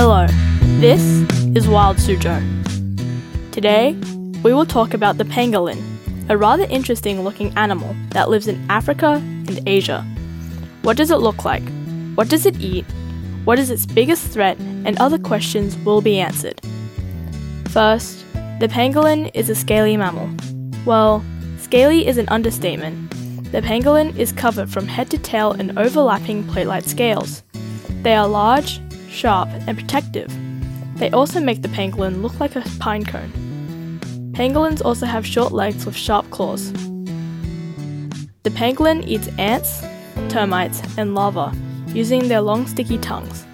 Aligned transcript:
Hello, 0.00 0.28
this 0.78 1.02
is 1.56 1.66
Wild 1.66 1.96
Suzhou. 1.96 2.40
Today, 3.50 3.94
we 4.44 4.54
will 4.54 4.64
talk 4.64 4.94
about 4.94 5.18
the 5.18 5.24
pangolin, 5.24 5.82
a 6.28 6.36
rather 6.36 6.62
interesting 6.70 7.24
looking 7.24 7.52
animal 7.58 7.96
that 8.10 8.30
lives 8.30 8.46
in 8.46 8.64
Africa 8.70 9.14
and 9.14 9.60
Asia. 9.66 10.06
What 10.82 10.96
does 10.96 11.10
it 11.10 11.16
look 11.16 11.44
like? 11.44 11.64
What 12.14 12.28
does 12.28 12.46
it 12.46 12.60
eat? 12.60 12.84
What 13.42 13.58
is 13.58 13.72
its 13.72 13.86
biggest 13.86 14.28
threat? 14.28 14.56
And 14.60 14.96
other 15.00 15.18
questions 15.18 15.76
will 15.78 16.00
be 16.00 16.20
answered. 16.20 16.60
First, 17.70 18.24
the 18.60 18.68
pangolin 18.68 19.32
is 19.34 19.50
a 19.50 19.56
scaly 19.56 19.96
mammal. 19.96 20.30
Well, 20.86 21.24
scaly 21.58 22.06
is 22.06 22.18
an 22.18 22.28
understatement. 22.28 23.10
The 23.50 23.62
pangolin 23.62 24.16
is 24.16 24.30
covered 24.30 24.70
from 24.70 24.86
head 24.86 25.10
to 25.10 25.18
tail 25.18 25.54
in 25.54 25.76
overlapping 25.76 26.46
plate 26.46 26.68
like 26.68 26.84
scales. 26.84 27.42
They 28.02 28.14
are 28.14 28.28
large, 28.28 28.80
sharp, 29.08 29.48
and 29.66 29.76
protective. 29.76 30.32
They 30.96 31.10
also 31.10 31.40
make 31.40 31.62
the 31.62 31.68
pangolin 31.68 32.22
look 32.22 32.38
like 32.40 32.56
a 32.56 32.64
pine 32.78 33.04
cone. 33.04 33.32
Pangolins 34.32 34.84
also 34.84 35.06
have 35.06 35.26
short 35.26 35.52
legs 35.52 35.84
with 35.86 35.96
sharp 35.96 36.30
claws. 36.30 36.72
The 38.42 38.50
pangolin 38.50 39.06
eats 39.06 39.28
ants, 39.38 39.80
termites, 40.28 40.82
and 40.96 41.14
larvae 41.14 41.56
using 41.92 42.28
their 42.28 42.40
long 42.40 42.66
sticky 42.66 42.98
tongues. 42.98 43.46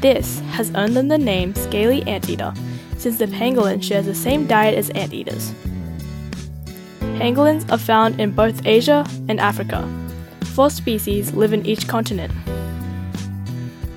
This 0.00 0.40
has 0.50 0.72
earned 0.74 0.96
them 0.96 1.08
the 1.08 1.18
name 1.18 1.54
scaly 1.54 2.02
anteater 2.04 2.52
since 2.96 3.18
the 3.18 3.26
pangolin 3.26 3.82
shares 3.82 4.06
the 4.06 4.14
same 4.14 4.46
diet 4.46 4.76
as 4.76 4.90
anteaters. 4.90 5.52
Pangolins 7.18 7.70
are 7.70 7.78
found 7.78 8.20
in 8.20 8.30
both 8.30 8.64
Asia 8.66 9.06
and 9.28 9.40
Africa. 9.40 9.88
Four 10.54 10.70
species 10.70 11.32
live 11.34 11.52
in 11.52 11.64
each 11.66 11.88
continent. 11.88 12.32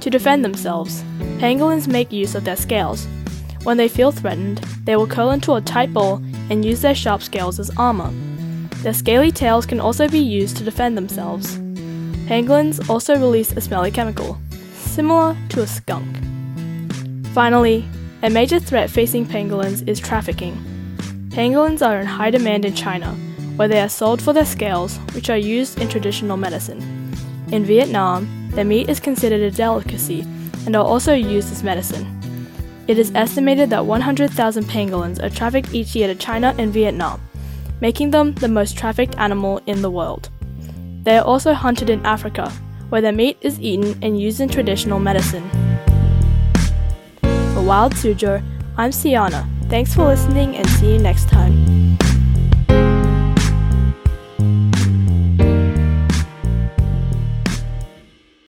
To 0.05 0.12
defend 0.12 0.45
themselves, 0.45 1.04
pangolins 1.40 1.88
make 1.88 2.12
use 2.12 2.36
of 2.36 2.44
their 2.44 2.55
scales. 2.55 3.07
When 3.63 3.77
they 3.77 3.88
feel 3.88 4.12
threatened, 4.12 4.60
they 4.84 4.96
will 4.96 5.07
curl 5.07 5.32
into 5.32 5.55
a 5.55 5.62
tight 5.62 5.96
ball 5.96 6.21
and 6.52 6.63
use 6.63 6.82
their 6.82 6.93
sharp 6.93 7.24
scales 7.24 7.60
as 7.60 7.71
armor. 7.76 8.13
Their 8.84 8.94
scaly 8.94 9.32
tails 9.32 9.66
can 9.66 9.79
also 9.79 10.07
be 10.07 10.20
used 10.20 10.57
to 10.57 10.63
defend 10.63 10.96
themselves. 10.96 11.57
Pangolins 12.27 12.88
also 12.88 13.16
release 13.16 13.54
a 13.54 13.62
smelly 13.62 13.90
chemical, 13.90 14.38
similar 14.76 15.35
to 15.49 15.63
a 15.63 15.66
skunk. 15.66 16.20
Finally, 17.34 17.84
a 18.22 18.29
major 18.29 18.60
threat 18.60 18.91
facing 18.91 19.26
pangolins 19.26 19.88
is 19.88 19.99
trafficking. 19.99 20.54
Pangolins 21.29 21.84
are 21.84 21.99
in 21.99 22.05
high 22.05 22.29
demand 22.29 22.63
in 22.63 22.76
China, 22.76 23.12
where 23.55 23.68
they 23.68 23.82
are 23.82 23.90
sold 23.90 24.22
for 24.22 24.34
their 24.34 24.46
scales, 24.46 24.98
which 25.16 25.32
are 25.32 25.35
used 25.35 25.82
in 25.82 25.90
traditional 25.90 26.38
medicine. 26.38 26.79
In 27.51 27.66
Vietnam, 27.66 28.45
their 28.55 28.65
meat 28.65 28.89
is 28.89 28.99
considered 28.99 29.41
a 29.41 29.51
delicacy 29.51 30.21
and 30.65 30.75
are 30.75 30.84
also 30.84 31.13
used 31.13 31.51
as 31.51 31.63
medicine. 31.63 32.05
It 32.87 32.98
is 32.98 33.11
estimated 33.15 33.70
that 33.71 33.85
100,000 33.85 34.63
pangolins 34.65 35.21
are 35.21 35.29
trafficked 35.29 35.73
each 35.73 35.95
year 35.95 36.07
to 36.07 36.15
China 36.15 36.55
and 36.57 36.71
Vietnam, 36.71 37.21
making 37.81 38.11
them 38.11 38.33
the 38.33 38.48
most 38.48 38.77
trafficked 38.77 39.17
animal 39.17 39.61
in 39.65 39.81
the 39.81 39.91
world. 39.91 40.29
They 41.03 41.17
are 41.17 41.26
also 41.26 41.53
hunted 41.53 41.89
in 41.89 42.05
Africa, 42.05 42.49
where 42.89 43.01
their 43.01 43.11
meat 43.11 43.37
is 43.41 43.59
eaten 43.59 43.98
and 44.01 44.20
used 44.20 44.39
in 44.39 44.49
traditional 44.49 44.99
medicine. 44.99 45.49
For 47.53 47.63
Wild 47.63 47.93
Suzhou, 47.93 48.43
I'm 48.77 48.91
Siana. 48.91 49.48
Thanks 49.70 49.93
for 49.93 50.05
listening 50.05 50.55
and 50.55 50.70
see 50.70 50.93
you 50.93 50.99
next 50.99 51.27
time. 51.27 51.98